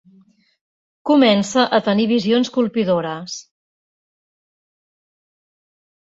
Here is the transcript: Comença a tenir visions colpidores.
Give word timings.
Comença 1.09 1.65
a 1.79 1.79
tenir 1.87 2.07
visions 2.13 2.49
colpidores. 2.57 3.37